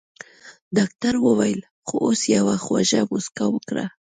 ډاکټر 0.77 1.13
وويل 1.25 1.61
خو 1.87 1.95
اوس 2.05 2.21
يوه 2.35 2.55
خوږه 2.63 3.01
مسکا 3.11 3.45
وکړه. 3.51 3.85